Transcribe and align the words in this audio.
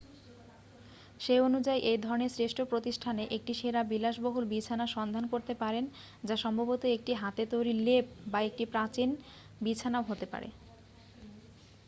সেই 1.19 1.39
অনুযায়ী 1.39 1.79
এই 1.81 1.99
ধরনের 2.01 2.33
শ্রেষ্ঠ 2.35 2.59
প্রতিষ্ঠানে 2.63 3.23
একটি 3.31 3.53
সেরা 3.53 3.81
বিলাসবহুল 3.83 4.45
বিছানা 4.45 4.85
সন্ধান 4.95 5.25
করতে 5.27 5.53
পারেন 5.55 5.85
যা 6.23 6.35
সম্ভবত 6.37 6.81
একটি 6.87 7.11
হাতে 7.13 7.43
তৈরি 7.45 7.73
লেপ 7.79 8.05
বা 8.25 8.39
একটি 8.41 8.63
প্রাচীন 8.65 9.09
বিছানাও 9.61 10.07
হতে 10.09 10.25
পারে 10.25 10.47